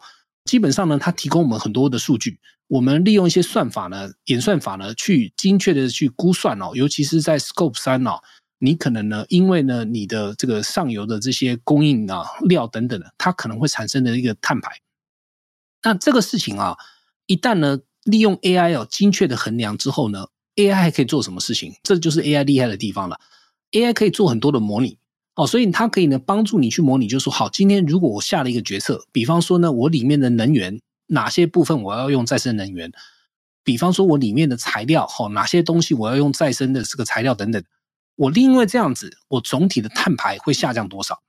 [0.51, 2.37] 基本上呢，它提供我们很多的数据，
[2.67, 8.19] 我们利用一些算法呢，演算法呢，去精确的去估算哦，尤其是在 Scope 三哦，
[8.59, 14.73] 你可能呢，因为呢，你的这个上游的这些供应啊、料等等的，它可能会产生的一个碳排。
[15.83, 16.75] 那这个事情啊，
[17.27, 20.27] 一旦呢，利用 AI 哦，精确的衡量之后呢
[20.57, 21.75] ，AI 还可以做什么事情？
[21.81, 23.17] 这就是 AI 厉害的地方了。
[23.71, 24.97] AI 可以做很多的模拟。
[25.35, 32.91] 哦，所以它可以呢帮助你去模拟，就说好，今天如果我下了一个决策，比方说呢，我里面的能源哪些部分我要用再生能源，
[33.63, 37.63] 比方说我里面的材料，好，哪些东西我要用再生的这个材料等等，
[38.15, 41.21] 我因为这样子，我总体的碳排会下降多少？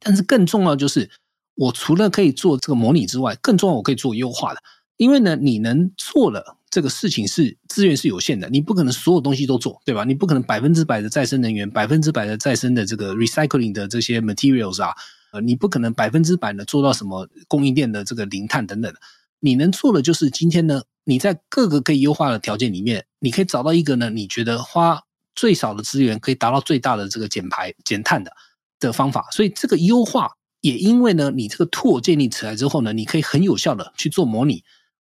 [0.00, 1.10] 但是更重要就是，
[1.54, 4.62] 我除了可以做这个模拟之外，更重要我可以做优化的。
[4.98, 10.04] 因为呢，你能做了这个事情是资源是有限的，你不可能所有东西都做，对吧？
[10.04, 14.92] 你不可能百分之百的再生能源，百分之百的再生的这个 recycling 的这些 materials 啊，
[15.32, 18.92] 呃，你不可能百分之百的做到什么供应链的这个零碳等等。
[19.40, 25.00] 你能做的就是今天呢，你在各个可以优化的条件里面，你可以找到一个呢，你觉得花
[25.34, 28.30] 最少的资源可以达到最大的这个减排减碳的
[28.78, 29.26] 的方法。
[29.30, 34.62] 所以这个优化也因为呢，你这个 tool 建立起来之后呢，你可以很有效的去做模拟。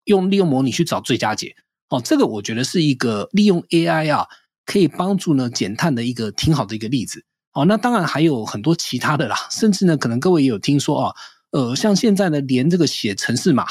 [0.06, 1.54] 用利用模拟去找最佳解，
[1.88, 4.26] 哦，这个我觉得是一个利用 AI 啊，
[4.64, 7.24] 可以帮助呢减碳的一个挺好的一个例子。
[7.52, 11.14] 哦，那当然还有很多其他的啦，甚至呢，可能各位也有听说啊，
[11.52, 13.66] 呃，像现在呢，连这个写程式码，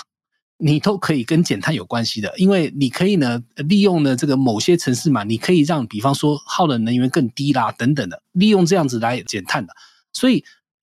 [0.57, 9.73] 你都可以跟减碳有关系的，因为你可以呢利用呢这个某些程式码，你可以让比方说耗的能源更低啦等等的，利用这样子来减碳的。
[10.11, 10.43] 所以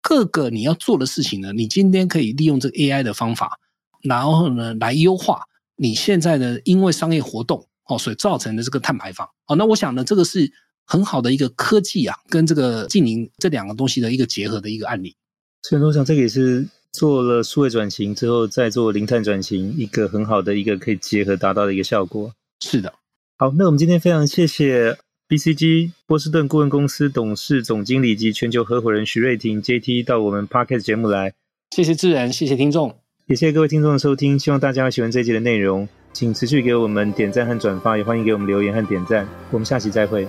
[0.02, 3.60] 各个你要做的事情呢，你今天可以利用这个 AI 的方法。
[4.04, 5.42] 然后呢，来优化
[5.76, 9.56] 你现在的因为商业活动哦，所造成的这个碳排放哦。
[9.56, 10.52] 那我想呢，这个是
[10.86, 15.16] 很好的一个科技啊，跟这个净零这两个东西的一个结合的一个案例。
[15.64, 22.34] 所以我想，这个也是做了数位转型之后，再做零碳转型，一个很好的一个可以结合达到的一个效果。
[22.62, 22.94] 是的，
[23.38, 24.98] 好，那我们今天非常谢谢
[25.28, 31.34] BCG 波士顿顾问公司董事总经理及全球合伙人徐瑞婷 JT 到我们 Podcast 节目来。
[31.76, 32.99] 谢谢自然，谢谢听众。
[33.30, 40.28] 也谢谢各位听众的收听，希望大家喜欢这一集的内容，请持续给我们点赞和转发，也欢迎给我们留言和点赞，我们下期再会。